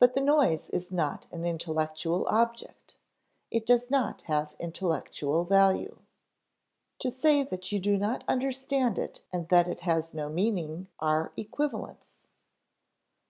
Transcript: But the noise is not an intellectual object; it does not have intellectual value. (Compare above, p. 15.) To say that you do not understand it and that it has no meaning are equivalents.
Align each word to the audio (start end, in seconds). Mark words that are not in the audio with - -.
But 0.00 0.14
the 0.14 0.20
noise 0.20 0.70
is 0.70 0.90
not 0.90 1.28
an 1.30 1.44
intellectual 1.44 2.26
object; 2.26 2.98
it 3.52 3.64
does 3.64 3.88
not 3.88 4.22
have 4.22 4.56
intellectual 4.58 5.44
value. 5.44 6.00
(Compare 7.00 7.00
above, 7.00 7.00
p. 7.00 7.06
15.) 7.10 7.10
To 7.12 7.16
say 7.16 7.42
that 7.56 7.70
you 7.70 7.78
do 7.78 7.96
not 7.96 8.24
understand 8.26 8.98
it 8.98 9.20
and 9.32 9.48
that 9.48 9.68
it 9.68 9.82
has 9.82 10.12
no 10.12 10.28
meaning 10.30 10.88
are 10.98 11.32
equivalents. 11.36 12.22